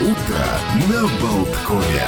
[0.00, 0.12] Утро
[0.88, 2.04] на Болткове.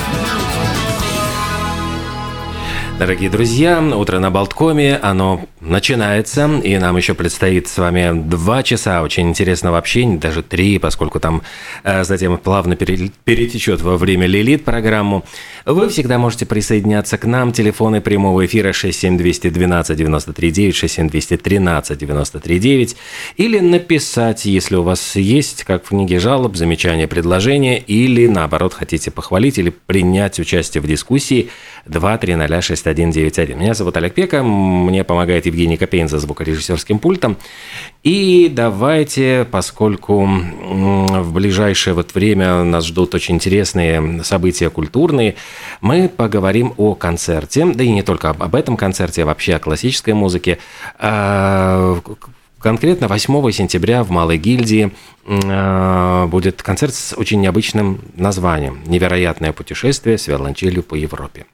[3.00, 9.02] Дорогие друзья, утро на Болткоме, оно начинается, и нам еще предстоит с вами два часа
[9.02, 11.42] очень интересного общения, даже три, поскольку там
[11.84, 15.24] э, затем плавно перетечет во время Лилит программу.
[15.66, 17.52] Вы всегда можете присоединяться к нам.
[17.52, 22.96] Телефоны прямого эфира 67212 939 67213 939
[23.36, 29.10] или написать, если у вас есть, как в книге жалоб, замечания, предложения, или наоборот хотите
[29.10, 31.50] похвалить или принять участие в дискуссии
[31.86, 33.56] 2306191.
[33.56, 37.36] Меня зовут Олег Пека, мне помогает Евгений Копейн за звукорежиссерским пультом.
[38.02, 45.36] И давайте, поскольку в ближайшее вот время нас ждут очень интересные события культурные,
[45.80, 50.14] мы поговорим о концерте, да и не только об этом концерте, а вообще о классической
[50.14, 50.58] музыке.
[52.60, 54.92] Конкретно 8 сентября в Малой гильдии
[55.26, 61.46] а, будет концерт с очень необычным названием «Невероятное путешествие с виолончелью по Европе».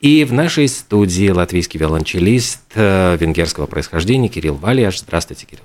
[0.00, 5.00] И в нашей студии латвийский виолончелист э, венгерского происхождения Кирилл Валиаш.
[5.00, 5.64] Здравствуйте, Кирилл.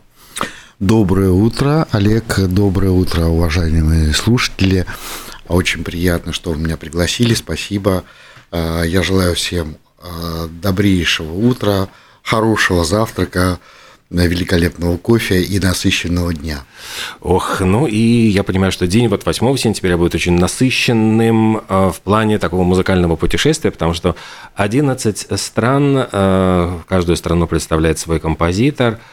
[0.80, 2.38] Доброе утро, Олег.
[2.38, 4.86] Доброе утро, уважаемые слушатели.
[5.48, 7.34] Очень приятно, что вы меня пригласили.
[7.34, 8.04] Спасибо.
[8.52, 9.78] А, я желаю всем
[10.62, 11.88] добрейшего утра,
[12.22, 13.58] хорошего завтрака,
[14.10, 16.64] великолепного кофе и насыщенного дня.
[17.22, 22.02] Ох, ну и я понимаю, что день вот 8 сентября будет очень насыщенным а, в
[22.02, 24.16] плане такого музыкального путешествия, потому что
[24.56, 26.08] 11 стран,
[26.88, 29.00] каждую страну представляет свой композитор–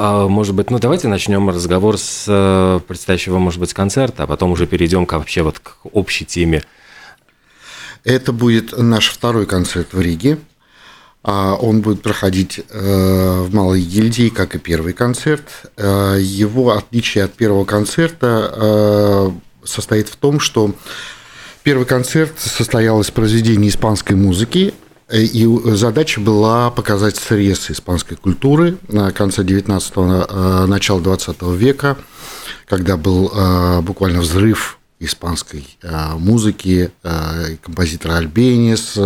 [0.00, 4.52] а, может быть, ну давайте начнем разговор с э, предстоящего, может быть, концерта, а потом
[4.52, 6.62] уже перейдем к, вообще вот к общей теме.
[8.04, 10.38] Это будет наш второй концерт в Риге.
[11.30, 15.44] А, он будет проходить э, в Малой гильдии, как и первый концерт.
[15.76, 19.32] Э, его отличие от первого концерта
[19.64, 20.74] состоит в том, что
[21.62, 24.72] первый концерт состоял из произведений испанской музыки,
[25.08, 31.96] Э, и задача была показать срез испанской культуры на конце 19-го, э, начала 20 века,
[32.66, 35.64] когда был э, буквально взрыв испанской
[36.16, 36.90] музыки,
[37.62, 38.98] композитора Альбенис,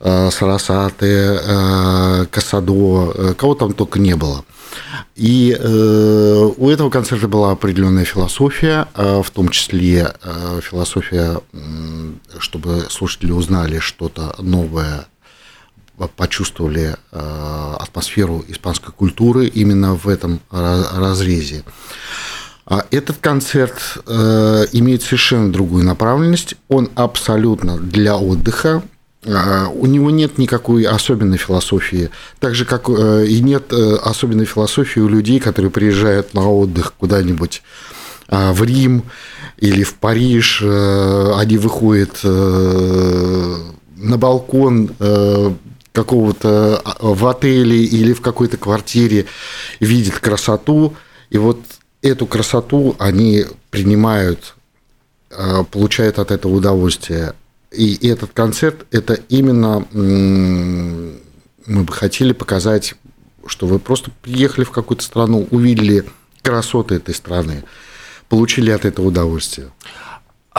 [0.00, 4.44] Сарасаты, Касадо, кого там только не было.
[5.14, 11.40] И э, у этого концерта была определенная философия, э, в том числе э, философия,
[12.38, 15.06] чтобы слушатели узнали что-то новое
[16.16, 21.62] почувствовали э, атмосферу испанской культуры именно в этом разрезе.
[22.64, 26.54] А этот концерт э, имеет совершенно другую направленность.
[26.68, 28.82] Он абсолютно для отдыха.
[29.24, 35.08] Э, у него нет никакой особенной философии, так же как и нет особенной философии у
[35.08, 37.62] людей, которые приезжают на отдых куда-нибудь
[38.28, 39.02] в Рим
[39.56, 40.62] или в Париж.
[40.62, 44.90] Они выходят на балкон
[45.92, 49.26] какого-то а, в отеле или в какой-то квартире
[49.80, 50.94] видят красоту,
[51.30, 51.60] и вот
[52.02, 54.54] эту красоту они принимают,
[55.30, 57.34] а, получают от этого удовольствие.
[57.72, 62.94] И этот концерт– это именно мы бы хотели показать,
[63.46, 66.04] что вы просто приехали в какую-то страну, увидели
[66.42, 67.62] красоты этой страны,
[68.28, 69.70] получили от этого удовольствие.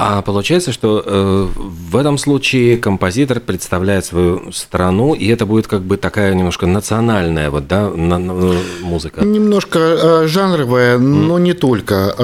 [0.04, 5.84] А получается, что э, в этом случае композитор представляет свою страну, и это будет как
[5.84, 8.34] бы такая немножко национальная вот, да, на, на,
[8.82, 9.24] музыка.
[9.24, 11.00] Немножко э, жанровая, mm.
[11.00, 12.16] но не только.
[12.18, 12.24] Э,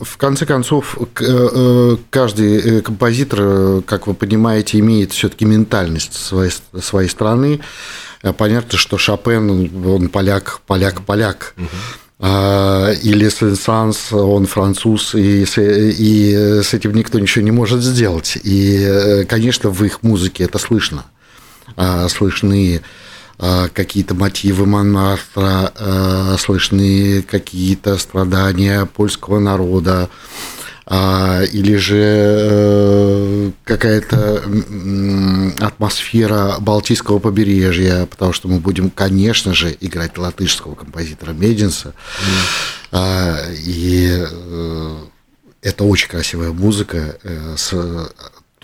[0.00, 7.60] в конце концов, э, каждый композитор, как вы понимаете, имеет все-таки ментальность своей, своей страны.
[8.36, 11.54] Понятно, что Шопен, он поляк, поляк, поляк.
[11.56, 12.03] Mm-hmm.
[12.26, 18.38] А, или Сен-Санс, он француз, и и с этим никто ничего не может сделать.
[18.42, 21.04] И, конечно, в их музыке это слышно.
[21.76, 22.80] А, слышны
[23.38, 25.70] а, какие-то мотивы Монмартра,
[26.38, 30.08] слышны какие-то страдания польского народа,
[30.86, 34.42] или же э, какая-то
[35.60, 41.94] атмосфера Балтийского побережья, потому что мы будем, конечно же, играть латышского композитора Мединса.
[42.92, 43.56] Mm.
[43.64, 44.96] И э,
[45.62, 47.72] это очень красивая музыка э, с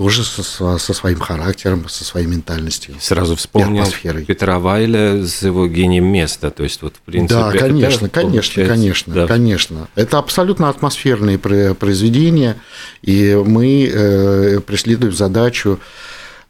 [0.01, 2.95] тоже со, со своим характером, со своей ментальностью.
[3.01, 3.85] Сразу вспомнил
[4.27, 6.51] Петра Вайля с его гением места.
[6.51, 9.27] То есть, вот, в принципе, да, конечно, это, конечно, конечно, да.
[9.27, 9.89] конечно.
[9.97, 12.57] Это абсолютно атмосферные произведения,
[13.03, 15.79] и мы э, преследуем задачу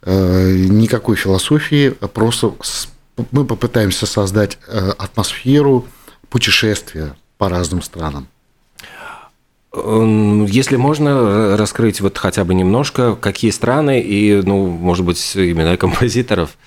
[0.03, 2.53] э, никакой философии, а просто
[3.31, 5.85] мы попытаемся создать э, атмосферу
[6.29, 8.29] путешествия по разным странам.
[9.73, 16.57] Если можно раскрыть вот хотя бы немножко, какие страны и, ну, может быть, имена композиторов.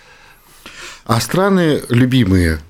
[1.05, 2.61] А страны любимые.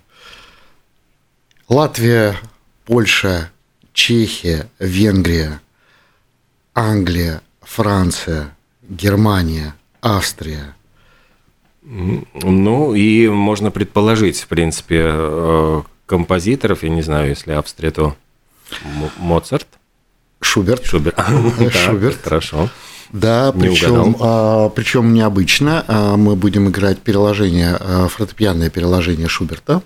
[1.68, 2.36] Латвия,
[2.84, 3.50] Польша,
[3.92, 5.60] Чехия, Венгрия,
[6.74, 10.74] Англия, Франция, Германия, Австрия.
[11.82, 18.16] Ну, и можно предположить, в принципе, э, композиторов, я не знаю, если Австрия, то
[19.18, 19.68] Моцарт.
[20.44, 20.84] Шуберт.
[20.84, 21.16] Шуберт.
[21.72, 22.18] Шуберт.
[22.22, 22.70] Хорошо.
[23.12, 25.84] Да, причем, а, причем необычно.
[25.86, 29.82] А, мы будем играть переложение, а, фортепианное переложение Шуберта.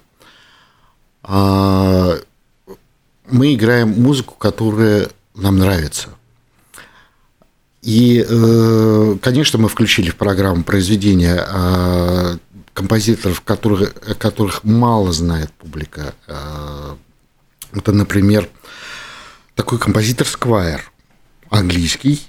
[1.23, 2.17] А,
[3.31, 6.09] мы играем музыку, которая нам нравится.
[7.83, 12.37] И, э, конечно, мы включили в программу произведения а,
[12.75, 16.15] композиторов, которых, которых мало знает публика.
[16.27, 16.97] А,
[17.73, 18.49] это, например,
[19.59, 20.89] такой композитор Сквайр,
[21.51, 22.23] английский,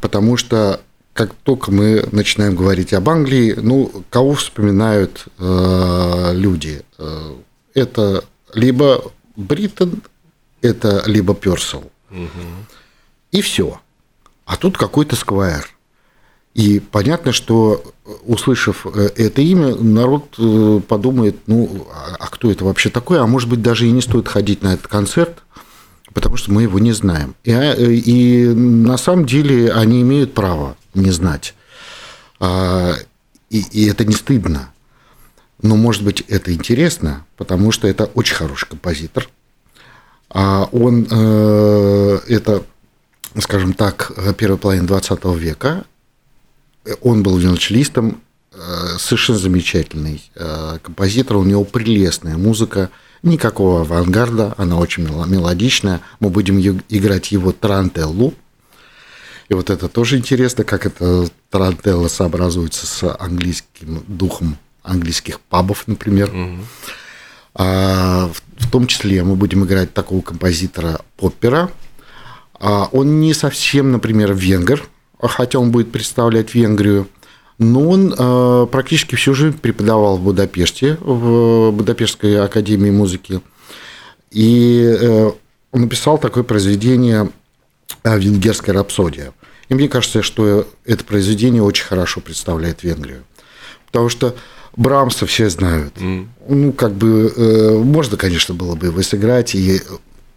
[0.00, 0.80] потому что
[1.12, 6.82] как только мы начинаем говорить об Англии, ну, кого вспоминают э, люди?
[6.96, 7.34] Э,
[7.74, 10.02] это либо Бриттон,
[10.62, 11.90] это либо Персел.
[12.10, 12.46] Угу.
[13.32, 13.78] И все.
[14.46, 15.68] А тут какой-то Сквайр.
[16.54, 17.84] И понятно, что,
[18.24, 23.20] услышав э, это имя, народ э, подумает, ну, а, а кто это вообще такой?
[23.20, 25.42] А может быть, даже и не стоит ходить на этот концерт–
[26.14, 27.34] потому что мы его не знаем.
[27.44, 31.54] И, а, и на самом деле они имеют право не знать.
[32.38, 32.94] А,
[33.50, 34.72] и, и это не стыдно.
[35.62, 39.28] Но, может быть, это интересно, потому что это очень хороший композитор.
[40.30, 42.62] А он, э, это,
[43.38, 45.84] скажем так, первая половина 20 века.
[47.02, 48.22] Он был виолончелистом,
[48.52, 48.56] э,
[48.98, 52.90] совершенно замечательный э, композитор, у него прелестная музыка–
[53.22, 56.00] Никакого авангарда, она очень мелодичная.
[56.20, 56.58] Мы будем
[56.88, 58.34] играть его трантеллу.
[59.48, 66.32] И вот это тоже интересно, как это трантелла сообразуется с английским духом английских пабов, например.
[66.34, 66.58] Угу.
[67.56, 71.70] А, в том числе мы будем играть такого композитора Поппера.
[72.54, 74.88] А, он не совсем, например, венгер,
[75.20, 77.08] хотя он будет представлять Венгрию–
[77.60, 83.42] но он э, практически всю жизнь преподавал в Будапеште, в Будапештской академии музыки.
[84.30, 85.30] И э,
[85.70, 87.30] он написал такое произведение
[88.02, 89.34] «Венгерская рапсодия».
[89.68, 93.24] И мне кажется, что это произведение очень хорошо представляет Венгрию.
[93.86, 94.34] Потому что
[94.74, 95.94] Брамса все знают.
[95.98, 96.28] Mm.
[96.48, 99.82] Ну, как бы, э, можно, конечно, было бы его сыграть, и,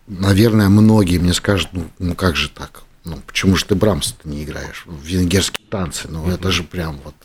[0.08, 2.84] наверное, многие мне скажут, ну, ну как же так?
[3.06, 4.86] Ну, почему же ты Брамс не играешь?
[5.04, 7.16] Венгерские танцы, ну, это же прям вот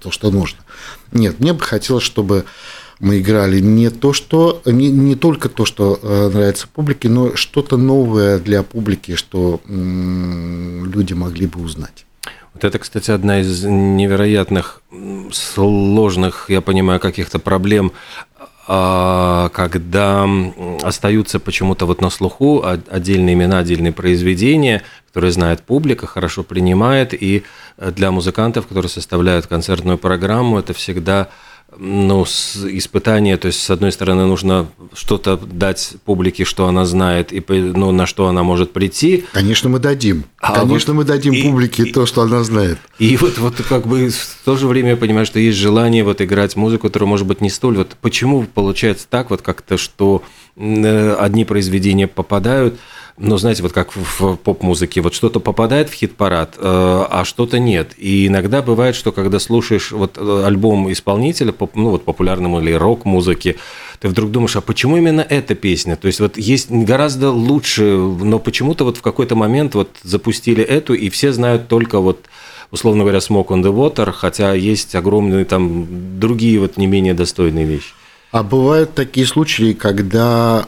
[0.00, 0.58] то, что нужно.
[1.12, 2.44] Нет, мне бы хотелось, чтобы
[3.00, 7.76] мы играли не то, что не, не только то, что э, нравится публике, но что-то
[7.76, 12.04] новое для публики, что м, люди могли бы узнать.
[12.52, 14.82] Вот это, кстати, одна из невероятных
[15.32, 17.92] сложных, я понимаю, каких-то проблем
[18.66, 20.26] когда
[20.82, 24.82] остаются почему-то вот на слуху отдельные имена, отдельные произведения,
[25.14, 27.44] которые знает публика, хорошо принимает, и
[27.78, 31.28] э, для музыкантов, которые составляют концертную программу, это всегда
[31.78, 37.42] ну, испытание, то есть, с одной стороны, нужно что-то дать публике, что она знает, и
[37.48, 39.24] ну, на что она может прийти.
[39.32, 40.24] Конечно, мы дадим.
[40.40, 42.78] А Конечно, вот мы дадим и, публике и, то, что она знает.
[42.98, 46.20] И вот, вот как бы в то же время я понимаю, что есть желание вот
[46.20, 47.76] играть музыку, которая может быть не столь.
[47.78, 50.22] Вот почему получается так вот как-то, что
[50.56, 52.78] одни произведения попадают
[53.16, 57.92] но знаете, вот как в поп-музыке, вот что-то попадает в хит-парад, э, а что-то нет.
[57.96, 63.56] И иногда бывает, что когда слушаешь вот э, альбом исполнителя, ну вот популярному или рок-музыки,
[64.00, 65.94] ты вдруг думаешь, а почему именно эта песня?
[65.94, 70.94] То есть вот есть гораздо лучше, но почему-то вот в какой-то момент вот запустили эту,
[70.94, 72.26] и все знают только вот
[72.72, 77.64] условно говоря, Smoke on the Water, хотя есть огромные там другие вот не менее достойные
[77.64, 77.92] вещи.
[78.34, 80.66] А бывают такие случаи, когда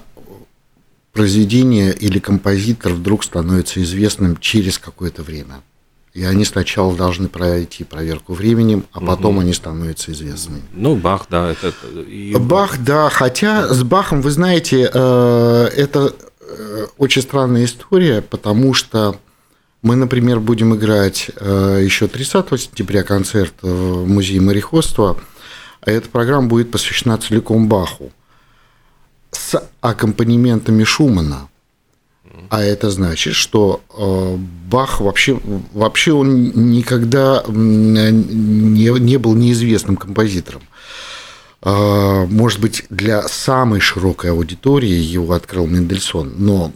[1.13, 5.57] произведение или композитор вдруг становится известным через какое-то время.
[6.15, 9.41] И они сначала должны пройти проверку временем, а потом угу.
[9.41, 10.63] они становятся известными.
[10.75, 11.51] Ну, Бах, да.
[11.51, 11.73] Это.
[12.39, 13.11] Бах, да.
[13.11, 19.17] Хотя с Бахом, вы знаете, э, это э, очень странная история, потому что
[19.83, 25.19] мы, например, будем играть э, еще 30 сентября концерт в Музее мореходства,
[25.93, 28.13] эта программа будет посвящена целиком Баху
[29.31, 31.49] с аккомпанементами Шумана.
[32.49, 34.37] А это значит, что э,
[34.71, 35.41] Бах вообще,
[35.73, 40.63] вообще он никогда не, не был неизвестным композитором.
[41.63, 46.73] Э, может быть, для самой широкой аудитории его открыл Мендельсон, но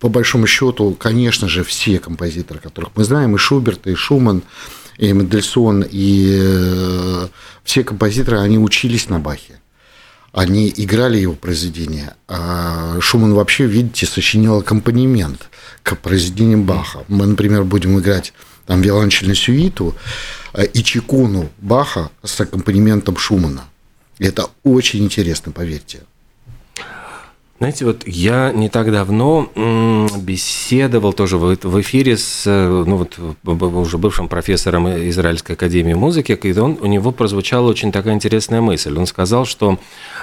[0.00, 4.42] по большому счету, конечно же, все композиторы, которых мы знаем, и Шуберт, и Шуман,
[4.98, 7.28] и Мендельсон, и э,
[7.64, 9.60] все композиторы, они учились на Бахе.
[10.32, 12.16] Они играли его произведения.
[12.26, 15.48] А Шуман вообще, видите, сочинял аккомпанемент
[15.82, 17.04] к произведениям Баха.
[17.08, 18.32] Мы, например, будем играть
[18.66, 19.94] там виолончельную сюиту
[20.52, 23.64] э, и чекуну Баха с аккомпанементом Шумана.
[24.18, 26.00] Это очень интересно, поверьте.
[27.58, 29.48] Знаете, вот я не так давно
[30.18, 36.58] беседовал тоже в эфире с э, ну, вот, уже бывшим профессором Израильской академии музыки, и
[36.58, 38.98] он, у него прозвучала очень такая интересная мысль.
[38.98, 39.78] Он сказал, что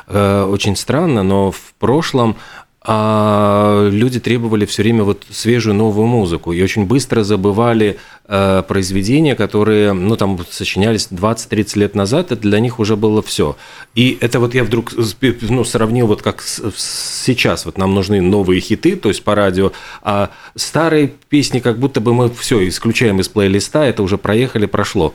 [0.07, 2.35] э, очень странно, но в прошлом
[2.83, 9.35] а люди требовали все время вот свежую новую музыку и очень быстро забывали э, произведения,
[9.35, 13.55] которые, ну, там, сочинялись 20-30 лет назад, это для них уже было все.
[13.93, 14.93] И это вот я вдруг,
[15.41, 20.31] ну, сравнил вот как сейчас, вот нам нужны новые хиты, то есть по радио, а
[20.55, 25.13] старые песни как будто бы мы все исключаем из плейлиста, это уже проехали, прошло.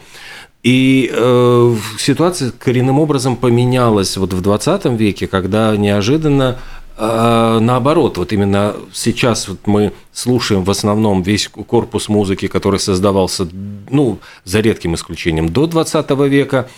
[0.67, 6.59] И э, ситуация коренным образом поменялась вот в 20 веке, когда неожиданно
[6.99, 13.47] а, наоборот, вот именно сейчас вот мы слушаем в основном весь корпус музыки, который создавался,
[13.91, 16.69] ну, за редким исключением, до 20 века,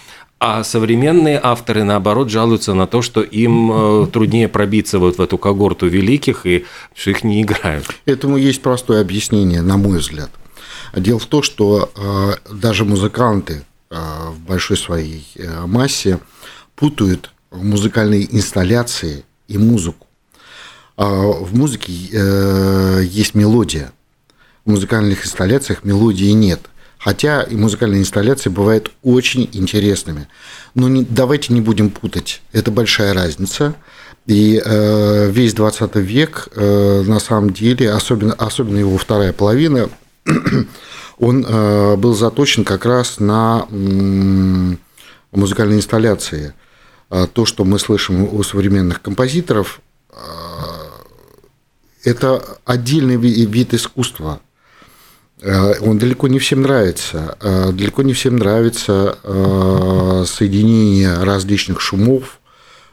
[0.40, 5.38] а современные авторы, наоборот, жалуются на то, что им э, труднее пробиться вот в эту
[5.38, 7.86] когорту великих, и что их не играют.
[8.04, 10.30] Этому есть простое объяснение, на мой взгляд.
[10.94, 13.96] Дело в том, что э, даже музыканты э,
[14.30, 15.24] в большой своей
[15.66, 16.18] массе
[16.74, 20.07] путают музыкальные инсталляции и музыку.
[20.98, 23.92] А в музыке э, есть мелодия.
[24.64, 26.60] В музыкальных инсталляциях мелодии нет.
[26.98, 30.26] Хотя и музыкальные инсталляции бывают очень интересными.
[30.74, 32.42] Но не, давайте не будем путать.
[32.52, 33.76] Это большая разница.
[34.26, 39.88] И э, весь 20 век, э, на самом деле, особенно, особенно его вторая половина,
[41.20, 44.74] он э, был заточен как раз на э,
[45.30, 46.54] музыкальные инсталляции.
[47.08, 49.80] А то, что мы слышим у современных композиторов,
[52.04, 54.40] это отдельный вид искусства.
[55.40, 57.36] Э, он далеко не всем нравится.
[57.40, 62.40] Э, далеко не всем нравится э, соединение различных шумов,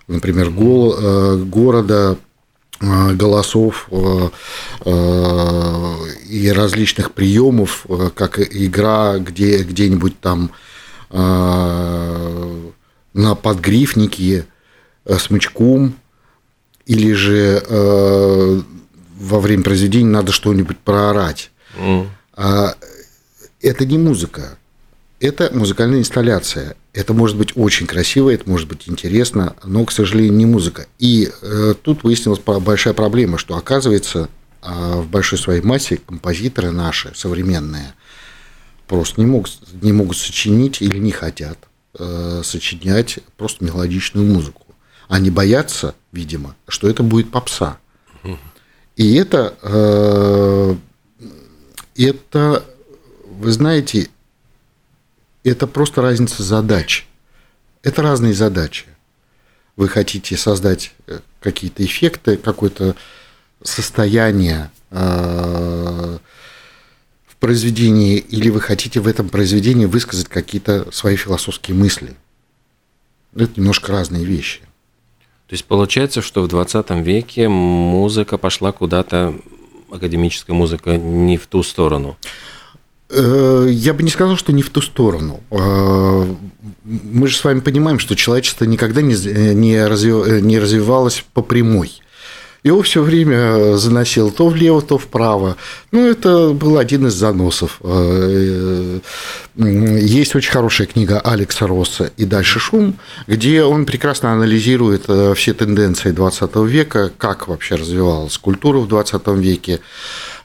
[0.07, 2.17] например, города,
[2.81, 3.89] голосов
[4.85, 10.51] и различных приемов, как игра где, где-нибудь там
[11.09, 12.71] на
[13.41, 14.45] подгрифнике
[15.17, 15.95] смычком,
[16.85, 17.63] или же
[19.17, 21.51] во время произведения надо что-нибудь проорать.
[21.77, 22.07] Mm.
[22.34, 22.75] А,
[23.62, 24.57] это не музыка,
[25.19, 26.75] это музыкальная инсталляция.
[26.93, 30.88] Это может быть очень красиво, это может быть интересно, но, к сожалению, не музыка.
[31.00, 34.29] И э, тут выяснилась большая проблема, что, оказывается,
[34.62, 37.93] э, в большой своей массе композиторы наши, современные,
[38.88, 41.57] просто не могут, не могут сочинить или не хотят
[41.98, 44.63] э, сочинять просто мелодичную музыку.
[45.07, 47.77] Они боятся, видимо, что это будет попса.
[48.95, 50.75] И это, э,
[51.97, 52.65] это,
[53.25, 54.09] вы знаете,
[55.43, 57.05] это просто разница задач.
[57.83, 58.85] Это разные задачи.
[59.75, 62.95] Вы хотите создать э, какие-то эффекты, какое-то
[63.61, 66.17] состояние э,
[67.27, 72.15] в произведении, или вы хотите в этом произведении высказать какие-то свои философские мысли.
[73.35, 74.61] Это немножко разные вещи.
[75.47, 79.35] То есть получается, что в 20 веке музыка пошла куда-то,
[79.91, 82.17] академическая музыка, не в ту сторону.
[83.09, 85.41] Э, я бы не сказал, что не в ту сторону.
[85.51, 86.25] Э,
[86.83, 92.01] мы же с вами понимаем, что человечество никогда не, не развивалось по прямой.
[92.65, 95.55] Его все время заносил то влево, то вправо.
[95.91, 97.79] Ну, это был один из заносов.
[97.84, 99.00] Э,
[99.55, 105.53] есть очень хорошая книга Алекса Росса «И дальше шум», где он прекрасно анализирует э, все
[105.53, 109.79] тенденции 20 века, как вообще развивалась культура в 20 веке,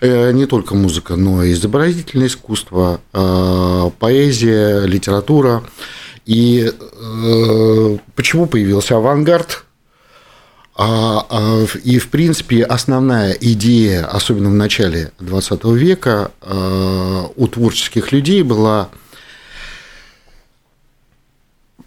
[0.02, 3.00] э, не только музыка, но и изобразительное искусство,
[3.98, 5.62] поэзия, литература.
[6.26, 6.70] И
[8.14, 9.64] почему появился авангард?
[10.82, 18.12] А, а, и, в принципе, основная идея, особенно в начале XX века, а, у творческих
[18.12, 18.88] людей была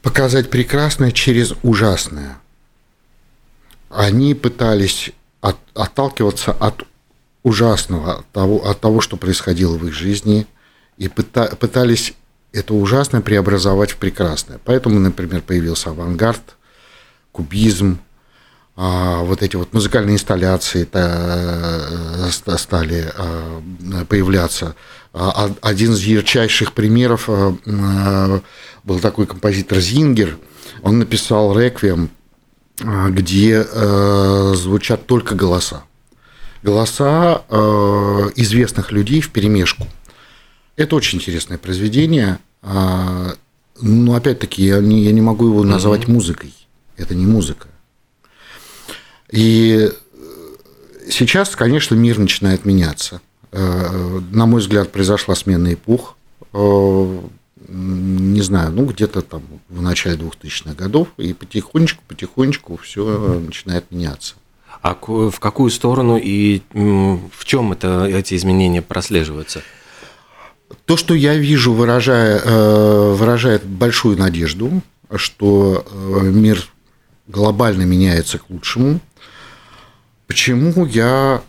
[0.04, 2.38] показать прекрасное через ужасное.
[3.90, 5.10] Они пытались
[5.42, 6.84] от, отталкиваться от
[7.42, 10.46] ужасного, от того, от того, что происходило в их жизни,
[11.00, 12.14] и пыта, пытались
[12.52, 14.60] это ужасное преобразовать в прекрасное.
[14.64, 16.58] Поэтому, например, появился авангард,
[17.32, 17.98] кубизм,
[18.76, 23.62] вот эти вот музыкальные инсталляции э, стали а,
[24.10, 24.76] появляться.
[25.14, 28.40] А, один из ярчайших примеров э,
[28.84, 30.38] был такой композитор Зингер.
[30.82, 32.10] Он написал «Реквием»,
[32.80, 35.84] где э, звучат только голоса.
[36.64, 37.42] Голоса
[38.36, 39.86] известных людей в перемешку.
[40.78, 42.40] Это очень интересное произведение.
[42.62, 46.12] Но опять-таки я не, я не могу его назвать mm-hmm.
[46.12, 46.54] музыкой.
[46.96, 47.68] Это не музыка.
[49.34, 49.92] И
[51.10, 53.20] сейчас, конечно, мир начинает меняться.
[53.52, 56.16] Э, на мой взгляд, произошла смена эпох.
[56.54, 57.20] Э,
[57.68, 64.36] не знаю, ну где-то там в начале 2000-х годов, и потихонечку, потихонечку все начинает меняться.
[64.84, 69.64] А в какую сторону и в чем это, эти изменения прослеживаются?
[70.86, 74.84] То, что я вижу, выражая, э, выражает большую надежду,
[75.16, 75.88] что
[76.22, 76.68] мир
[77.28, 79.00] глобально меняется к лучшему,
[80.34, 81.44] Почему я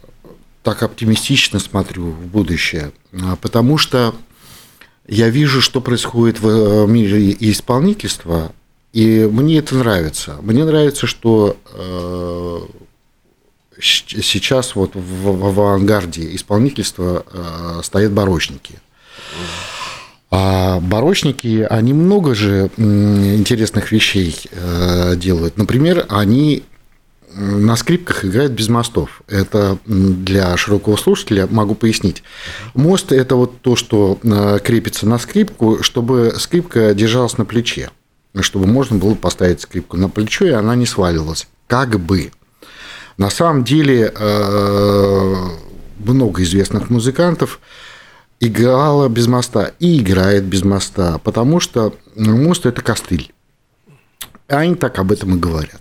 [0.62, 2.92] так оптимистично смотрю в будущее?
[3.14, 4.14] А, потому что
[5.08, 8.52] я вижу, что происходит в э, мире исполнительства,
[8.92, 10.36] и мне это нравится.
[10.42, 12.60] Мне нравится, что э,
[13.80, 18.74] сейчас вот в, авангарде исполнительства э, стоят барочники.
[20.30, 24.36] А барочники, они много же интересных вещей
[25.16, 25.56] делают.
[25.56, 26.64] Например, они
[27.34, 29.22] на скрипках играют без мостов.
[29.26, 32.22] Это для широкого слушателя могу пояснить.
[32.74, 37.90] Мост– это вот то, что э, крепится на скрипку, чтобы скрипка держалась на плече,
[38.40, 41.48] чтобы можно было поставить скрипку на плечо, и она не сваливалась.
[41.66, 42.30] Как бы.
[43.16, 45.34] На самом деле э,
[45.98, 47.60] много известных музыкантов
[48.40, 53.32] играла без моста и играет без моста, потому что мост– это костыль.
[54.48, 55.80] Они так об этом и говорят.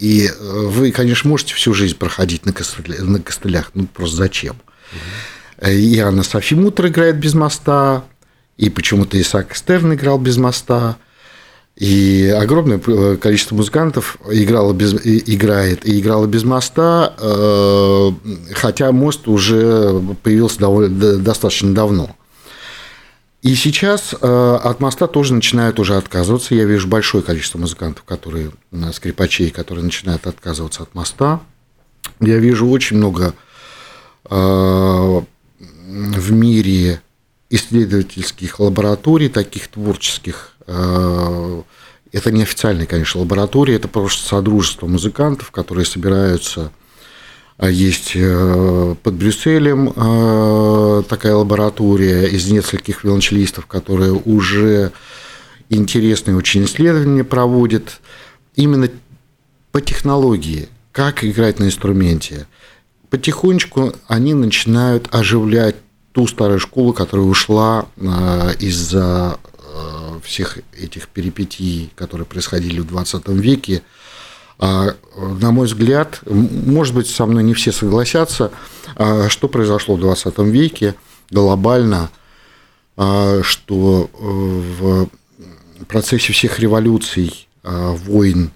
[0.00, 4.56] И э, вы, конечно, можете всю жизнь проходить на, костылях, на костылях, ну просто зачем?
[4.92, 5.70] Угу.
[5.70, 8.04] И Анна Софимутер играет без моста,
[8.56, 10.96] и почему-то Исаак Стерн играл без моста,
[11.76, 17.14] и огромное э, количество музыкантов играло без, играет и играло без моста,
[18.54, 22.16] хотя мост уже появился довольно, достаточно давно.
[23.42, 26.54] И сейчас э, от моста тоже начинают уже отказываться.
[26.54, 31.40] Я вижу большое количество музыкантов, которые, э, скрипачей, которые начинают отказываться от моста.
[32.20, 33.34] Я вижу очень много
[34.28, 34.34] э,
[35.58, 37.00] в мире
[37.48, 40.54] исследовательских лабораторий, таких творческих.
[40.68, 46.70] Это не официальные, конечно, лаборатории, это просто содружество музыкантов, которые собираются
[47.68, 54.92] есть э, под Брюсселем э, такая лаборатория из нескольких виолончелистов, которые уже
[55.68, 58.00] интересные очень исследования проводят
[58.56, 58.88] именно
[59.72, 62.46] по технологии, как играть на инструменте.
[63.10, 65.76] Потихонечку они начинают оживлять
[66.12, 69.38] ту старую школу, которая ушла э, из-за
[70.22, 73.99] всех этих перипетий, которые происходили в 20 веке, а,
[74.60, 78.52] на мой взгляд, может быть, со мной не все согласятся,
[78.94, 80.94] а, что произошло в 20 веке
[81.30, 82.10] глобально,
[82.96, 85.08] а, что э, в
[85.86, 88.50] процессе всех революций, войн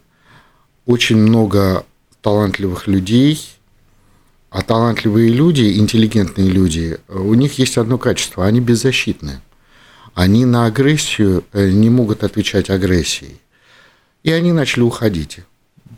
[0.86, 1.84] очень много
[2.22, 3.40] талантливых людей,
[4.50, 9.40] а талантливые люди, интеллигентные люди, у них есть одно качество– они беззащитны.
[10.14, 13.40] Они на агрессию э, не могут отвечать агрессией.
[14.22, 15.40] И они начали уходить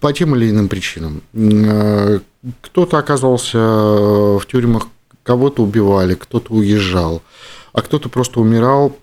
[0.00, 1.22] по тем или иным причинам.
[1.35, 2.20] Э,
[2.61, 4.88] кто-то оказался в тюрьмах,
[5.22, 7.22] кого-то убивали, кто-то уезжал,
[7.72, 8.96] а кто-то просто умирал.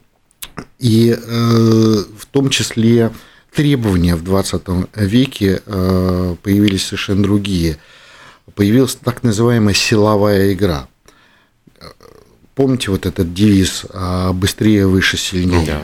[0.80, 3.12] И э, в том числе
[3.54, 4.62] требования в 20
[4.96, 7.78] веке э, появились совершенно другие.
[8.56, 10.88] Появилась так называемая силовая игра.
[12.56, 13.84] Помните вот этот девиз
[14.34, 15.66] «быстрее, выше, сильнее»?
[15.66, 15.82] Да.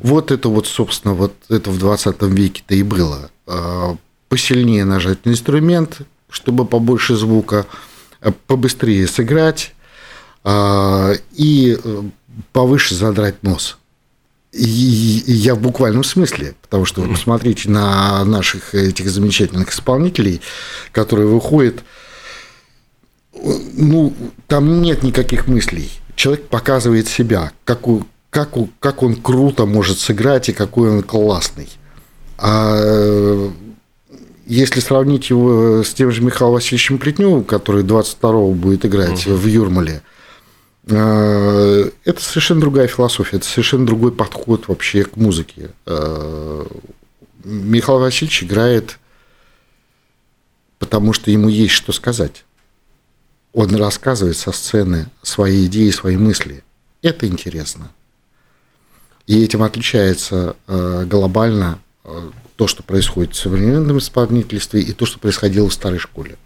[0.00, 3.28] Вот это вот, собственно, вот это в 20 веке-то и было
[4.36, 7.64] посильнее нажать на инструмент, чтобы побольше звука,
[8.20, 9.72] э, побыстрее сыграть
[10.44, 12.02] а, и э,
[12.52, 13.78] повыше задрать нос.
[14.52, 14.60] И
[15.26, 20.42] я в буквальном смысле, потому что вы посмотрите на наших этих замечательных исполнителей,
[20.92, 21.82] которые выходят,
[23.32, 24.12] ну,
[24.48, 25.90] там нет никаких мыслей.
[26.14, 27.80] Человек показывает себя, как,
[28.28, 31.70] как, как он круто может сыграть и какой он классный.
[32.36, 33.50] А
[34.46, 39.36] если сравнить его с тем же Михаилом Васильевичем Плетневым, который 22-го будет играть угу.
[39.36, 40.02] в Юрмале,
[40.86, 45.70] э, это совершенно другая философия, это совершенно другой подход вообще к музыке.
[45.86, 46.64] Э,
[47.44, 48.98] Михаил Васильевич играет
[50.78, 52.44] потому что ему есть что сказать.
[53.52, 56.62] Он рассказывает со сцены свои идеи, свои мысли.
[57.02, 57.90] Это интересно.
[59.26, 65.18] И этим отличается э, глобально э, то, что происходит в современном исполнительстве, и то, что
[65.18, 66.36] происходило в старой школе.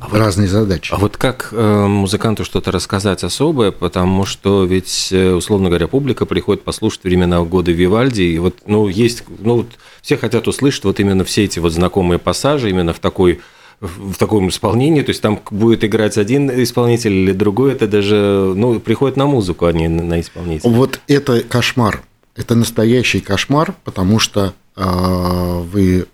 [0.00, 0.92] А вот, разные задачи.
[0.92, 6.26] А вот как э, музыканту что-то рассказать особое, потому что ведь, э, условно говоря, публика
[6.26, 9.66] приходит послушать времена года Вивальди, и вот, ну, есть, ну, вот
[10.00, 13.40] все хотят услышать вот именно все эти вот знакомые пассажи именно в такой
[13.80, 18.78] в таком исполнении, то есть там будет играть один исполнитель или другой, это даже, ну,
[18.78, 20.70] приходит на музыку, а не на исполнителя.
[20.70, 22.02] Вот это кошмар,
[22.34, 26.06] это настоящий кошмар, потому что э, вы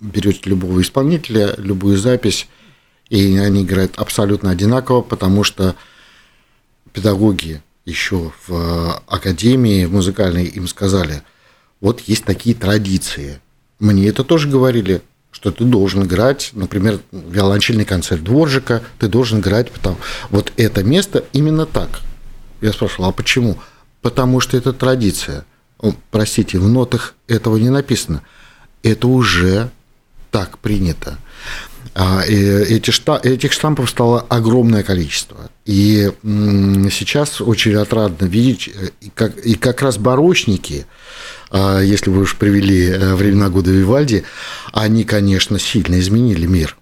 [0.00, 2.48] берете любого исполнителя, любую запись,
[3.08, 5.74] и они играют абсолютно одинаково, потому что
[6.92, 11.22] педагоги еще в академии музыкальной им сказали,
[11.80, 13.40] вот есть такие традиции.
[13.78, 19.70] Мне это тоже говорили, что ты должен играть, например, виолончельный концерт Дворжика, ты должен играть
[19.70, 19.96] потом.
[20.30, 22.00] Вот это место именно так.
[22.60, 23.58] Я спрашивал, а почему?
[24.06, 25.44] Потому что это традиция.
[26.12, 28.22] Простите, в нотах этого не написано.
[28.84, 29.70] Это уже
[30.30, 31.18] так принято.
[31.92, 35.50] А, эти этих штампов стало огромное количество.
[35.64, 40.86] И сейчас очень отрадно видеть, э, и как, раз барочники,
[41.50, 44.22] а, если вы уж привели э, времена года Вивальди,
[44.72, 46.76] они, конечно, сильно изменили мир.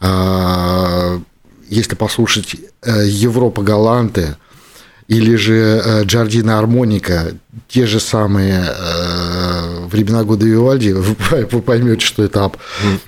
[0.00, 1.20] А,
[1.68, 4.38] если послушать э, Европа Галанты,
[5.08, 7.32] или же э, Джардина Армоника,
[7.68, 10.90] те же самые э, времена года Вивальди,
[11.50, 12.50] вы поймете, что это,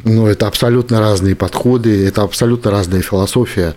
[0.04, 3.76] ну, это абсолютно разные подходы, это абсолютно разная философия.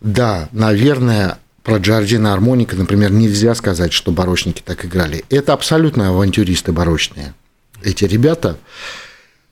[0.00, 5.24] Да, наверное, про Джордина Армоника, например, нельзя сказать, что барочники так играли.
[5.30, 7.34] Это абсолютно авантюристы барочные.
[7.82, 8.58] Эти ребята,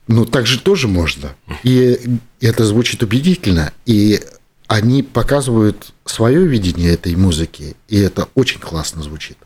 [0.07, 1.35] ну, так же тоже можно.
[1.63, 1.99] И
[2.39, 3.71] это звучит убедительно.
[3.85, 4.21] И
[4.67, 9.37] они показывают свое видение этой музыки, и это очень классно звучит.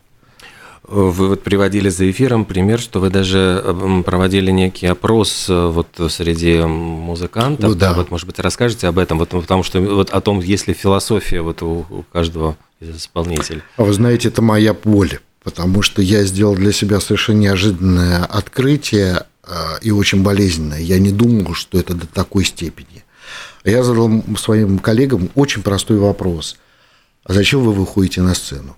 [0.87, 3.61] Вы вот приводили за эфиром пример, что вы даже
[4.05, 7.71] проводили некий опрос э, вот среди музыкантов.
[7.71, 7.93] Ну, да.
[7.93, 11.41] Вот, может быть, расскажете об этом, вот, потому что вот о том, есть ли философия
[11.41, 13.63] вот у, у каждого из исполнителей.
[13.75, 19.25] А вы знаете, это моя боль, потому что я сделал для себя совершенно неожиданное открытие
[19.43, 20.79] э, и очень болезненное.
[20.79, 23.03] Я не думал, что это до такой степени.
[23.67, 26.55] Я задал своим коллегам очень простой вопрос.
[27.25, 28.77] А зачем вы выходите на сцену?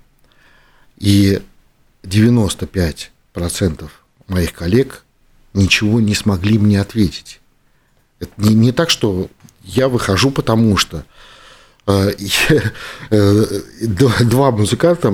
[0.98, 1.42] И
[2.02, 3.88] 95%
[4.28, 5.04] моих коллег
[5.54, 7.40] ничего не смогли мне ответить.
[8.20, 9.30] Это не, не так, что
[9.64, 11.06] я выхожу, потому что
[11.86, 12.14] э,
[13.12, 13.46] э,
[13.82, 15.12] два музыканта э,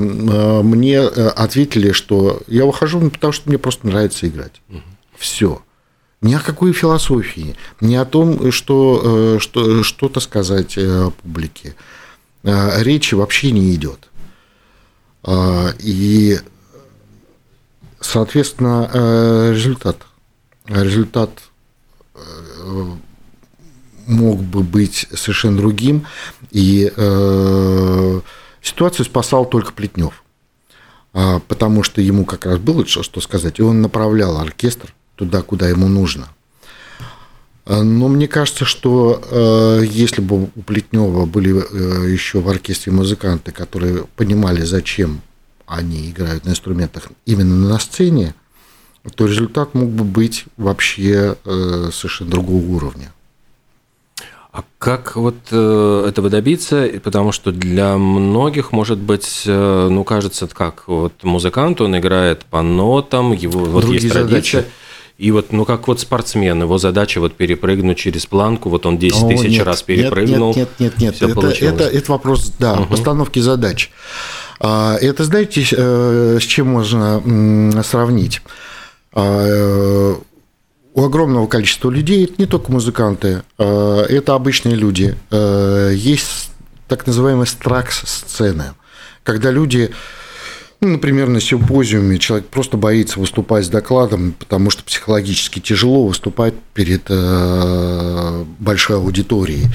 [0.62, 4.62] мне ответили, что я выхожу, потому что мне просто нравится играть.
[5.18, 5.65] Все
[6.26, 11.76] ни о какой философии, ни о том, что, э, что, что-то сказать э, публике.
[12.44, 14.10] Э, речи вообще не идет.
[15.80, 16.40] И,
[18.00, 19.98] соответственно, результат.
[20.68, 21.32] Результат
[24.06, 26.06] мог бы быть совершенно другим.
[26.52, 26.92] И
[28.62, 30.24] ситуацию спасал только Плетнев.
[31.12, 33.58] Потому что ему как раз было что сказать.
[33.58, 36.30] И он направлял оркестр туда, куда ему нужно.
[37.66, 42.94] Э, но мне кажется, что э, если бы у Плетнева были э, еще в оркестре
[42.94, 45.22] музыканты, которые понимали, зачем
[45.66, 48.36] они играют на инструментах именно на сцене,
[49.16, 53.12] то результат мог бы быть вообще совершенно другого уровня.
[54.52, 56.90] А как вот этого добиться?
[57.04, 63.34] Потому что для многих, может быть, ну, кажется, как вот музыкант, он играет по нотам,
[63.34, 64.62] его вот Другие есть традиция.
[64.62, 64.72] Задачи
[65.18, 69.24] и вот, ну как вот спортсмен, его задача вот перепрыгнуть через планку, вот он 10
[69.24, 70.54] О, тысяч нет, раз перепрыгнул.
[70.54, 71.32] Нет, нет, нет, нет.
[71.32, 72.88] Это, это, это вопрос, да, угу.
[72.88, 73.92] постановки задач.
[74.60, 78.42] А, это знаете, э, с чем можно сравнить?
[79.14, 80.16] А, э,
[80.94, 85.16] у огромного количества людей, это не только музыканты, а, это обычные люди.
[85.32, 86.52] Есть
[86.88, 88.74] так называемые стракс-сцены,
[89.24, 89.92] когда люди
[90.82, 96.54] ну, например, на симпозиуме человек просто боится выступать с докладом, потому что психологически тяжело выступать
[96.74, 99.68] перед э, большой аудиторией.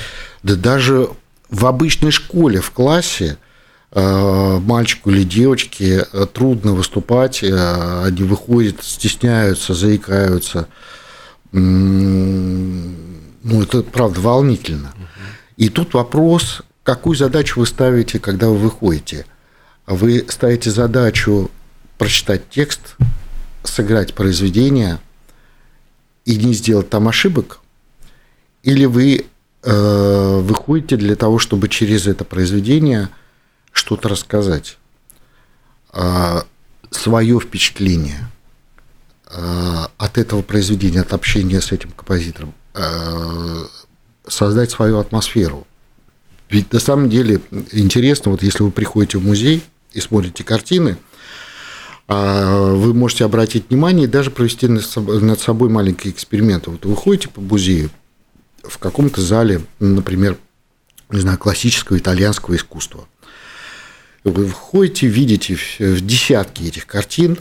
[0.42, 1.08] Да даже
[1.48, 3.38] в обычной школе, в классе,
[3.92, 10.68] э, мальчику или девочке э, трудно выступать, они выходят, стесняются, заикаются.
[11.52, 12.92] Ну,
[13.62, 14.92] это правда волнительно.
[15.56, 19.24] И тут вопрос, какую задачу вы ставите, когда вы выходите–
[19.94, 21.50] вы ставите задачу
[21.98, 22.96] прочитать текст,
[23.64, 25.00] сыграть произведение
[26.24, 27.61] и не сделать там ошибок,
[28.62, 29.26] или вы
[29.62, 33.09] э, выходите для того, чтобы через это произведение
[33.72, 34.79] что-то рассказать,
[35.92, 36.42] э,
[36.90, 38.31] свое впечатление
[39.26, 43.64] э, от этого произведения, от общения с этим композитором, э,
[44.29, 45.66] создать свою атмосферу.
[46.48, 47.40] Ведь на самом деле
[47.72, 50.96] интересно, вот если вы приходите в музей и смотрите картины,
[52.09, 56.66] а, вы можете обратить внимание и даже провести над собой маленький эксперимент.
[56.66, 57.90] Вот вы ходите по музею
[58.62, 60.37] в каком-то зале, например,
[61.11, 63.09] не знаю, классического итальянского искусства.
[64.24, 67.38] Вы входите, видите десятки этих картин,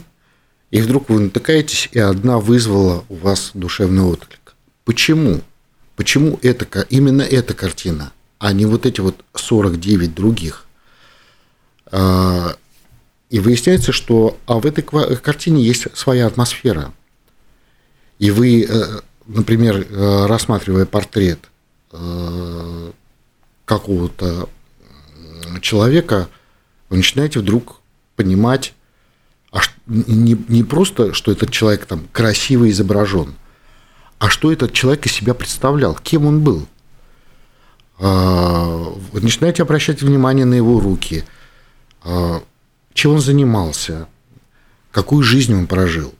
[0.70, 4.54] и вдруг вы натыкаетесь, и одна вызвала у вас душевный отклик.
[4.84, 5.40] Почему?
[5.96, 10.66] Почему это, именно эта картина, а не вот эти вот 49 других?
[11.92, 12.56] А,
[13.30, 16.92] и выясняется, что а в этой картине есть своя атмосфера.
[18.18, 21.38] И вы, э, например, э, рассматривая портрет
[21.92, 22.92] э,
[23.64, 24.48] какого-то
[25.62, 26.28] человека,
[26.88, 27.80] вы начинаете вдруг
[28.16, 28.74] понимать,
[29.52, 33.34] а не, не просто, что этот человек там красиво изображен,
[34.18, 36.66] а что этот человек из себя представлял, кем он был.
[37.98, 41.24] А, вы начинаете обращать внимание на его руки,
[42.02, 44.08] чем он занимался,
[44.90, 46.14] какую жизнь он прожил.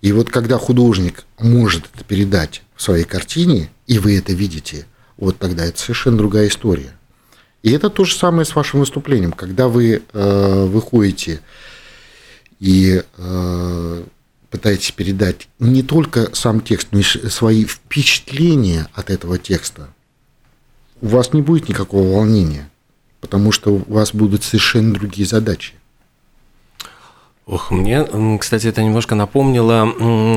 [0.00, 5.38] И вот когда художник может это передать в своей картине, и вы это видите, вот
[5.38, 6.92] тогда это совершенно другая история.
[7.62, 9.32] И это то же самое с вашим выступлением.
[9.32, 11.40] Когда вы э, выходите
[12.60, 14.04] и э,
[14.50, 19.88] пытаетесь передать не только сам текст, но и свои впечатления от этого текста,
[21.00, 22.70] у вас не будет никакого волнения,
[23.20, 25.72] потому что у вас будут совершенно другие задачи.
[27.48, 28.06] Ох, мне,
[28.38, 29.90] кстати, это немножко напомнило,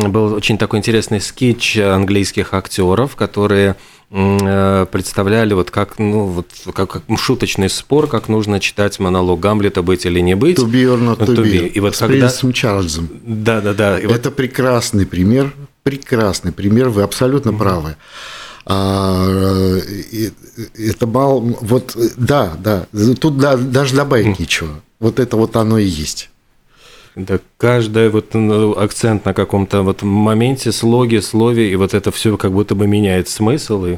[0.08, 3.76] был очень такой интересный скетч английских актеров, которые
[4.12, 9.82] э, представляли вот как, ну, вот как, как шуточный спор, как нужно читать монолог Гамлета
[9.82, 10.58] «Быть или не быть».
[10.58, 11.64] To be or not to, to be.
[11.64, 11.68] be.
[11.68, 12.16] И вот С когда...
[12.16, 13.10] Принцем Чарльзом.
[13.26, 14.00] Да, да, да.
[14.00, 14.38] И это вот...
[14.38, 17.58] прекрасный пример, прекрасный пример, вы абсолютно mm-hmm.
[17.58, 17.96] правы.
[18.66, 19.28] А,
[20.78, 22.86] это бал, вот, да, да,
[23.20, 24.82] тут да, даже добавить нечего.
[25.00, 26.30] Вот это вот оно и есть.
[27.16, 32.38] Да, каждый вот ну, акцент на каком-то вот моменте, слоге, слове, и вот это все
[32.38, 33.86] как будто бы меняет смысл.
[33.86, 33.98] И...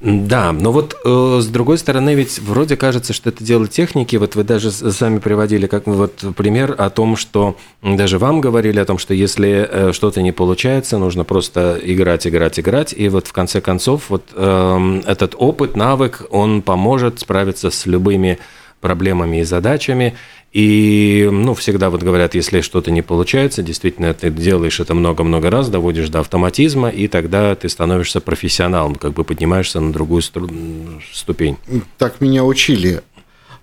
[0.00, 4.14] Да, но вот э, с другой стороны, ведь вроде кажется, что это дело техники.
[4.14, 8.84] Вот вы даже сами приводили как вот пример о том, что даже вам говорили о
[8.84, 12.94] том, что если э, что-то не получается, нужно просто играть, играть, играть.
[12.96, 18.38] И вот в конце концов вот э, этот опыт, навык, он поможет справиться с любыми
[18.80, 20.14] проблемами и задачами.
[20.52, 25.68] И, ну, всегда вот говорят, если что-то не получается, действительно, ты делаешь это много-много раз,
[25.68, 31.58] доводишь до автоматизма, и тогда ты становишься профессионалом, как бы поднимаешься на другую ступень.
[31.98, 33.02] Так меня учили,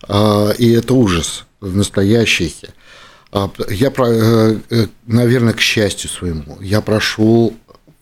[0.08, 2.54] а, и это ужас настоящий.
[3.32, 7.56] А, я, э, э, наверное, к счастью своему, я прошел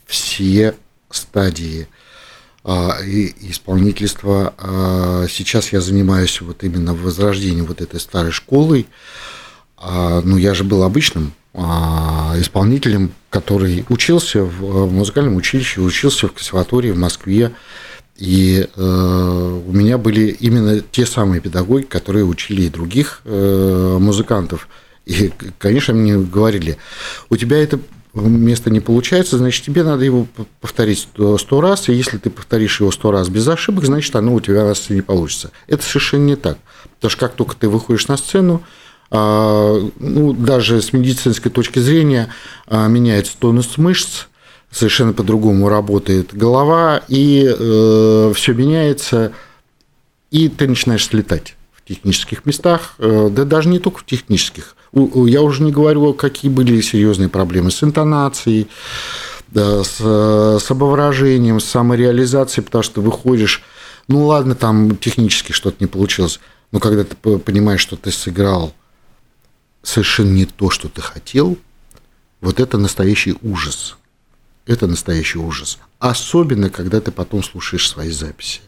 [0.06, 0.76] все
[1.10, 1.88] стадии
[2.65, 4.54] и исполнительства.
[4.58, 8.86] А, сейчас я занимаюсь вот именно возрождением вот этой старой школы.
[9.78, 16.89] А, ну, я же был обычным исполнителем, который учился в музыкальном училище, учился в консерватории
[16.89, 17.52] в Москве.
[18.17, 24.67] И э, у меня были именно те самые педагоги, которые учили и других э, музыкантов.
[25.06, 26.78] И, конечно, мне говорили,
[27.30, 27.80] у тебя это
[28.13, 30.28] место не получается, значит, тебе надо его
[30.62, 34.39] повторить сто раз, и если ты повторишь его сто раз без ошибок, значит, оно у
[34.39, 35.52] тебя на сцене получится.
[35.68, 36.58] Это совершенно не так.
[36.96, 38.63] Потому что как только ты выходишь на сцену,
[39.10, 42.30] а, ну, даже с медицинской точки зрения
[42.68, 44.28] а, меняется тонус мышц,
[44.74, 49.32] совершенно по-другому работает голова, и э, все меняется,
[50.32, 55.41] и ты начинаешь слетать в технических местах, э, да даже не только в технических, я
[55.41, 58.67] уже не говорю, какие были серьезные проблемы с интонацией,
[59.49, 63.63] да, с, с обовражением, с самореализацией, потому что выходишь,
[64.08, 66.39] ну ладно, там технически что-то не получилось,
[66.71, 68.73] но когда ты понимаешь, что ты сыграл
[69.82, 71.58] совершенно не то, что ты хотел,
[72.41, 73.97] вот это настоящий ужас.
[74.65, 75.77] Это настоящий ужас.
[75.99, 78.62] Особенно, когда ты потом слушаешь свои записи.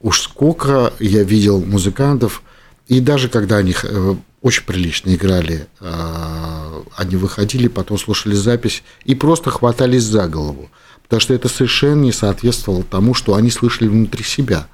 [0.00, 2.42] Уж сколько я видел музыкантов,
[2.86, 5.66] и даже когда они э, очень прилично играли.
[5.80, 10.68] А, они выходили, потом слушали запись и просто хватались за голову,
[11.02, 14.66] потому что это совершенно не соответствовало тому, что они слышали внутри себя.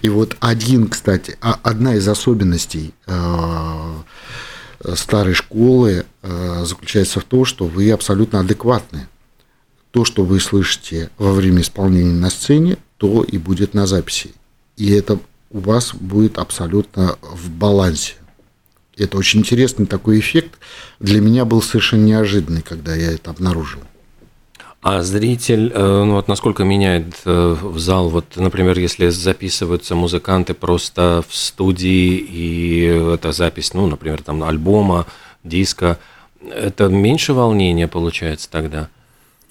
[0.00, 4.02] И вот один, кстати, а, одна из особенностей а,
[4.94, 9.06] старой школы заключается в том, что вы абсолютно адекватны.
[9.92, 14.32] то, что вы слышите во время исполнения на сцене, то и будет на записи.
[14.76, 15.20] И это
[15.52, 18.14] у вас будет абсолютно в балансе.
[18.96, 20.58] Это очень интересный такой эффект.
[21.00, 23.80] Для меня был совершенно неожиданный, когда я это обнаружил.
[24.82, 30.54] А зритель, э, ну вот насколько меняет э, в зал, вот, например, если записываются музыканты
[30.54, 35.06] просто в студии, и это запись, ну, например, там альбома,
[35.44, 36.00] диска,
[36.50, 38.88] это меньше волнения получается тогда?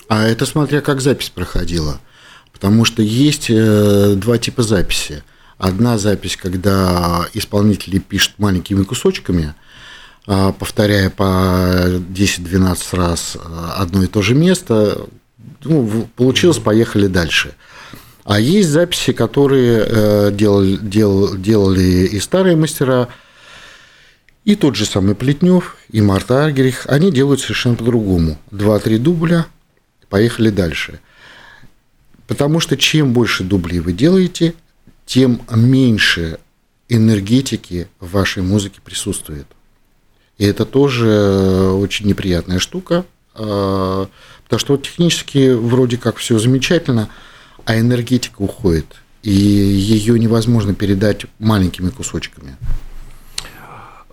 [0.10, 2.02] А это смотря как запись проходила.
[2.52, 5.24] Потому что есть э, два типа записи.
[5.62, 9.54] Одна запись, когда исполнители пишут маленькими кусочками,
[10.26, 13.38] а, повторяя по 10-12 раз
[13.78, 15.06] одно и то же место,
[15.64, 17.54] ну, получилось, поехали дальше.
[18.24, 23.10] А есть записи, которые э, делали, дел, делали и старые мастера,
[24.46, 28.40] и тот же самый Плетнев, и Марта Аргерих, они делают совершенно по-другому.
[28.50, 29.46] Два-три дубля,
[30.10, 31.00] поехали дальше.
[32.26, 34.56] Потому что чем больше дублей вы делаете,
[35.06, 36.40] тем меньше
[36.90, 39.48] энергетики в вашей музыке присутствует.
[40.38, 44.10] И это тоже очень неприятная штука, а,
[44.52, 47.08] Потому что технически вроде как все замечательно,
[47.64, 52.58] а энергетика уходит, и ее невозможно передать маленькими кусочками.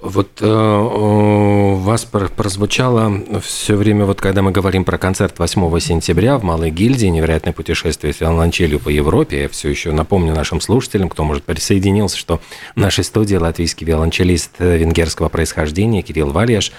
[0.00, 6.38] Вот э, у вас прозвучало все время, вот когда мы говорим про концерт 8 сентября
[6.38, 11.08] в Малой гильдии «Невероятное путешествие с виолончелью по Европе», я все еще напомню нашим слушателям,
[11.08, 12.40] кто, может, присоединился, что
[12.76, 16.72] в нашей студии латвийский виолончелист венгерского происхождения Кирилл Вальяш.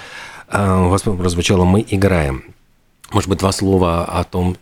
[0.47, 2.43] Э, у вас прозвучало «Мы играем».
[3.11, 4.55] Может быть, два слова о том,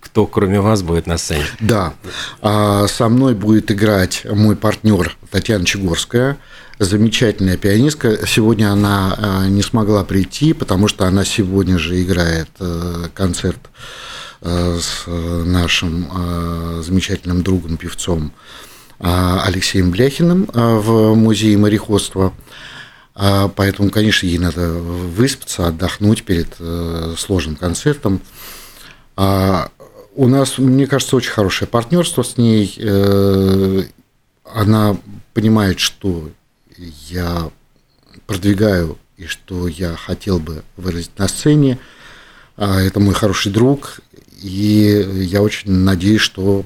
[0.00, 1.44] кто кроме вас будет на сцене?
[1.60, 1.94] Да,
[2.40, 6.38] а, со мной будет играть мой партнер Татьяна Чегорская,
[6.78, 8.26] замечательная пианистка.
[8.26, 13.58] Сегодня она а, не смогла прийти, потому что она сегодня же играет э, концерт
[14.40, 18.32] э, с нашим э, замечательным другом, певцом
[19.00, 22.32] Алексеем Бляхиным в музее мореходства.
[23.14, 28.20] Поэтому, конечно, ей надо выспаться, отдохнуть перед э, сложным концертом.
[30.18, 32.74] У нас, мне кажется, очень хорошее партнерство с ней.
[32.76, 33.84] Э,
[34.52, 34.96] она
[35.32, 36.28] понимает, что
[36.78, 37.50] я
[38.26, 41.78] продвигаю и что я хотел бы выразить на сцене.
[42.56, 44.00] А, это мой хороший друг,
[44.40, 46.64] и я очень надеюсь, что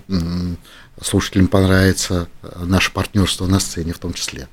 [1.01, 4.49] слушателям понравится наше партнерство на сцене в том числе.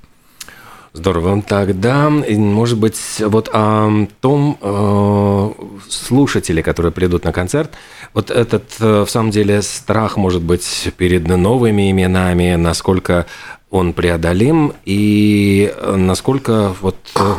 [0.92, 1.44] Здорово.
[1.44, 5.50] Тогда, может быть, вот о том э,
[5.88, 7.72] слушателе, которые придут на концерт,
[8.16, 13.28] вот этот, э, в самом деле, страх, может быть, перед новыми именами, насколько
[13.72, 17.36] он преодолим и насколько вот э,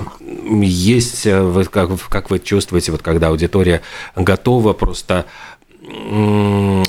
[0.63, 3.83] есть, вы, как, как вы чувствуете, вот когда аудитория
[4.15, 5.27] готова просто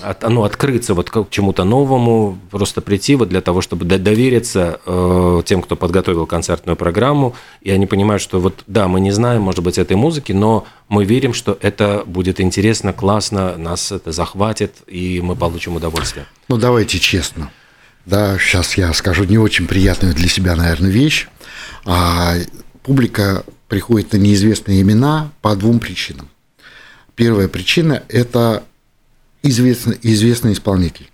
[0.03, 5.41] от, ну, открыться вот к чему-то новому, просто прийти вот для того, чтобы довериться э,
[5.45, 9.63] тем, кто подготовил концертную программу, и они понимают, что вот да, мы не знаем, может
[9.63, 15.21] быть, этой музыки, но мы верим, что это будет интересно, классно, нас это захватит, и
[15.23, 16.25] мы получим удовольствие.
[16.47, 17.49] Ну, давайте честно.
[18.11, 21.29] Да, сейчас я скажу не очень приятную для себя, наверное, вещь.
[21.85, 22.35] А,
[22.83, 26.27] публика приходит на неизвестные имена по двум причинам.
[27.15, 28.65] Первая причина– это
[29.43, 31.09] известный, известный исполнитель.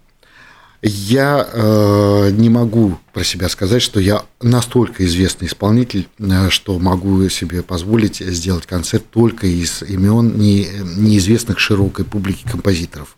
[0.81, 7.29] Я э, не могу про себя сказать, что я настолько известный исполнитель, э, что могу
[7.29, 13.17] себе позволить сделать концерт только из имен не, неизвестных широкой публике композиторов.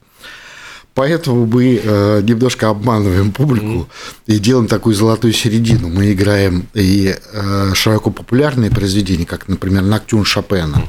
[1.00, 4.36] Поэтому мы э, немножко обманываем публику mm-hmm.
[4.36, 5.88] и делаем такую золотую середину.
[5.88, 10.84] Мы играем и э, широко популярные произведения, как, например, Ноктюн Шопена.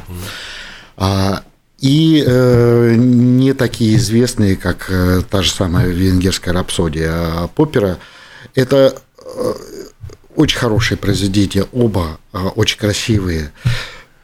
[0.99, 1.43] Mm-hmm
[1.79, 7.99] и э, не такие известные, как э, та же самая венгерская рапсодия а Поппера.
[8.55, 9.55] Это э,
[10.37, 13.53] очень хорошие произведения, оба э, очень красивые.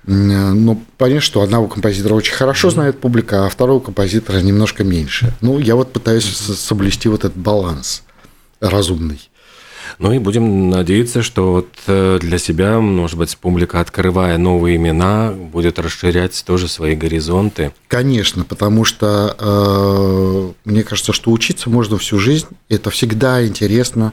[0.07, 5.35] Но понятно, что одного композитора очень хорошо знает публика, а второго композитора немножко меньше.
[5.41, 8.05] Ну, я вот пытаюсь соблюсти вот этот баланс
[8.61, 9.21] разумный.
[9.99, 15.33] Ну и будем надеяться, что вот э, для себя, может быть, публика, открывая новые имена,
[15.33, 17.73] будет расширять тоже свои горизонты.
[17.89, 22.47] Конечно, потому что э, мне кажется, что учиться можно всю жизнь.
[22.69, 24.13] Это всегда интересно.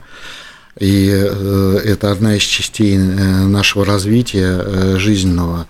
[0.80, 5.68] И э, это одна из частей э, нашего развития э, жизненного.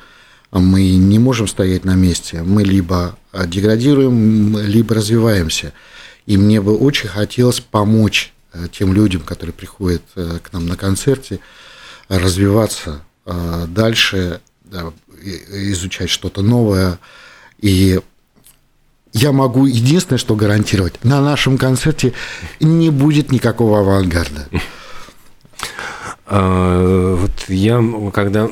[0.53, 2.43] Мы не можем стоять на месте.
[2.43, 5.73] Мы либо деградируем, либо развиваемся.
[6.25, 10.75] И мне бы очень хотелось помочь Э, тем людям, которые приходят э, к нам на
[10.75, 11.39] концерте,
[12.07, 14.41] развиваться э, дальше,
[15.51, 16.97] изучать что-то новое
[17.59, 17.99] и
[19.13, 22.13] я могу единственное, что гарантировать, на нашем концерте
[22.59, 24.47] не будет никакого авангарда.
[26.35, 28.49] А, вот я, когда,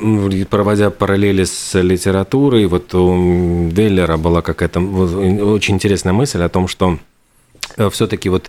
[0.48, 7.00] проводя параллели с литературой, вот у Веллера была какая-то очень интересная мысль о том, что
[7.90, 8.48] все-таки вот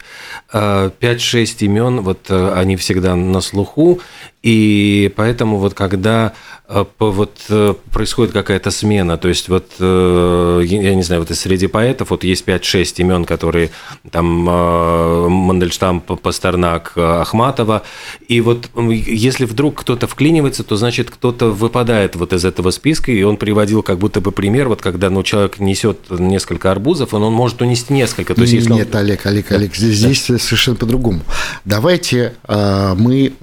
[0.51, 4.01] 5-6 э, имен, вот э, они всегда на слуху,
[4.43, 6.33] и поэтому вот когда
[6.67, 11.67] э, вот э, происходит какая-то смена, то есть вот, э, я не знаю, вот среди
[11.67, 13.71] поэтов вот есть 5-6 имен, которые
[14.11, 17.83] там Мандельштам, Пастернак, Ахматова,
[18.27, 23.23] и вот если вдруг кто-то вклинивается, то значит кто-то выпадает вот из этого списка, и
[23.23, 27.33] он приводил как будто бы пример, вот когда ну, человек несет несколько арбузов, он, он
[27.33, 28.35] может унести несколько.
[28.35, 28.99] То есть, если Нет, он...
[29.25, 30.37] Олег, Олег, Олег, здесь да.
[30.37, 31.21] совершенно по-другому.
[31.65, 33.33] Давайте мы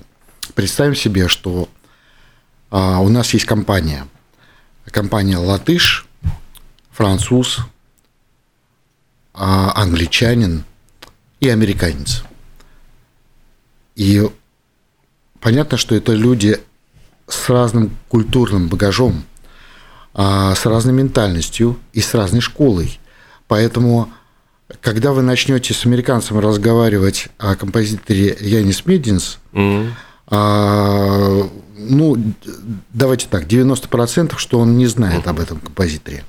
[0.55, 1.69] Представим себе, что
[2.71, 4.07] а, у нас есть компания.
[4.87, 6.07] Компания латыш,
[6.91, 7.61] француз,
[9.33, 10.65] а, англичанин
[11.39, 12.25] и американец.
[13.95, 14.29] И
[15.41, 16.61] понятно, что это люди
[17.29, 19.25] с разным культурным багажом,
[20.13, 22.99] а, с разной ментальностью и с разной школой.
[23.47, 24.13] Поэтому,
[24.81, 29.89] когда вы начнете с американцем разговаривать о композиторе Янис Мединс, mm-hmm
[30.31, 32.17] а, ну,
[32.93, 36.25] давайте так, 90%, что он не знает об этом композиторе.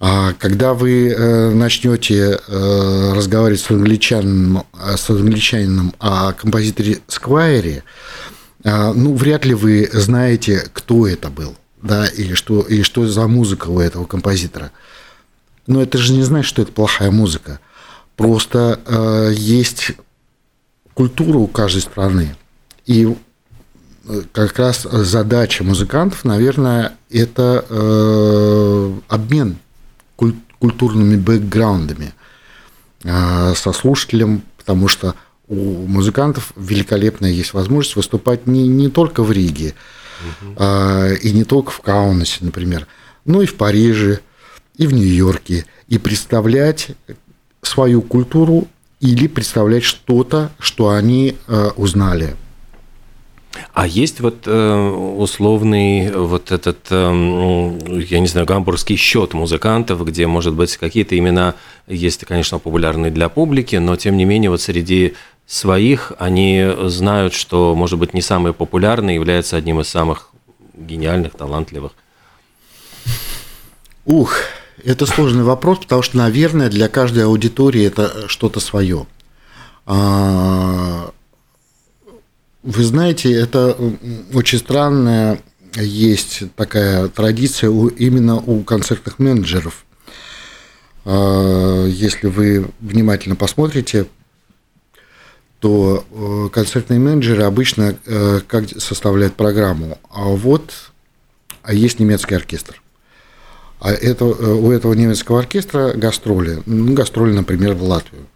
[0.00, 7.82] А когда вы э, начнете э, разговаривать с англичанином, с англичанином о композиторе Сквайре,
[8.64, 13.26] а, ну, вряд ли вы знаете, кто это был, да, и что, и что за
[13.26, 14.70] музыка у этого композитора.
[15.68, 17.60] Но это же не значит, что это плохая музыка.
[18.16, 19.92] Просто э, есть
[20.94, 22.34] культура у каждой страны.
[22.86, 23.06] И
[24.06, 29.58] э, как раз задача музыкантов, наверное, это э, обмен
[30.16, 32.14] куль- культурными бэкграундами
[33.04, 35.14] э, со слушателем, потому что
[35.48, 39.74] у музыкантов великолепная есть возможность выступать не, не только в Риге
[40.42, 40.54] угу.
[40.56, 42.86] э, и не только в Каунасе, например,
[43.26, 44.20] но и в Париже,
[44.78, 46.88] и в Нью-Йорке, и представлять
[47.62, 48.66] свою культуру
[49.00, 52.36] или представлять что-то, что они э, узнали
[53.74, 60.26] а есть вот э, условный вот этот, э, я не знаю, гамбургский счет музыкантов, где,
[60.26, 61.54] может быть, какие-то имена
[61.86, 65.14] есть, конечно, популярные для публики, но тем не менее вот среди
[65.46, 70.30] своих они знают, что, может быть, не самый популярный является одним из самых
[70.74, 71.92] гениальных, талантливых.
[74.04, 74.34] Ух,
[74.84, 79.06] это сложный вопрос, потому что, наверное, для каждой аудитории это что-то свое.
[79.86, 81.10] А,
[82.62, 83.76] вы знаете, это
[84.32, 85.42] очень странная
[85.74, 89.84] есть такая традиция у, именно у концертных менеджеров.
[91.04, 94.06] А, если вы внимательно посмотрите,
[95.60, 99.98] то э, концертные менеджеры обычно э, как составляют программу.
[100.08, 100.72] А вот
[101.62, 102.80] а есть немецкий оркестр.
[103.80, 106.62] А это, э, у этого немецкого оркестра гастроли.
[106.66, 108.26] Ну, гастроли, например, в Латвию.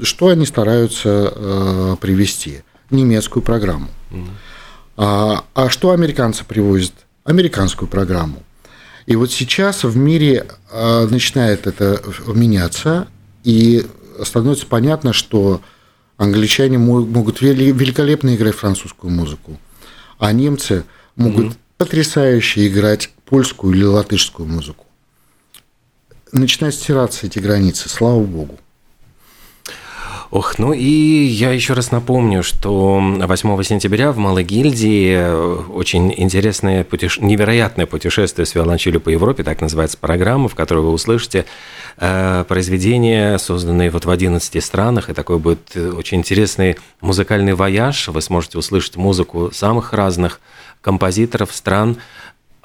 [0.00, 2.62] Что они стараются привести?
[2.90, 3.88] немецкую программу.
[4.96, 6.92] А, а что американцы привозят?
[7.24, 8.42] Американскую программу.
[9.06, 13.08] И вот сейчас в мире начинает это меняться,
[13.44, 13.86] и
[14.22, 15.60] становится понятно, что
[16.16, 19.58] англичане могут великолепно играть французскую музыку,
[20.18, 20.84] а немцы
[21.16, 24.86] могут mm потрясающе играть польскую или латышскую музыку.
[26.32, 28.58] Начинают стираться эти границы, слава богу.
[30.32, 36.12] Ох, ну и я еще раз напомню, что 8 сентября в Малой гильдии э, очень
[36.16, 37.22] интересное, путеше...
[37.22, 41.46] невероятное путешествие с виолончелью по Европе, так называется программа, в которой вы услышите
[41.96, 48.08] э, произведения, созданные вот в 11 странах, и такой будет э, очень интересный музыкальный вояж.
[48.08, 50.40] Вы сможете услышать музыку самых разных
[50.80, 51.98] композиторов стран,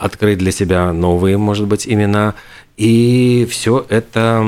[0.01, 2.33] открыть для себя новые, может быть, имена.
[2.75, 4.43] И все это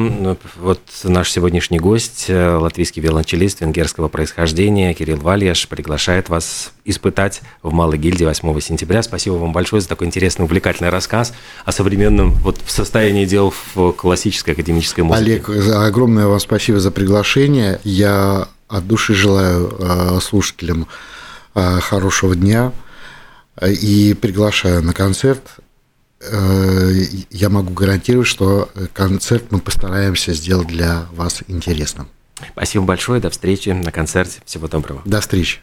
[0.60, 7.72] вот наш сегодняшний гость, э, латвийский виолончелист венгерского происхождения Кирилл Вальяш приглашает вас испытать в
[7.72, 9.04] Малой гильдии 8 сентября.
[9.04, 11.34] Спасибо вам большое за такой интересный, увлекательный рассказ
[11.66, 15.44] о современном вот состоянии дел в классической академической музыке.
[15.46, 17.80] Олег, огромное вам спасибо за приглашение.
[17.84, 20.88] Я от души желаю э, слушателям
[21.54, 22.72] э, хорошего дня
[23.62, 25.42] и приглашаю на концерт.
[26.22, 26.92] Э,
[27.30, 32.08] я могу гарантировать, что концерт мы постараемся сделать для вас интересным.
[32.52, 33.22] Спасибо большое.
[33.22, 34.42] До встречи на концерте.
[34.46, 35.02] Всего доброго.
[35.06, 35.60] До встречи.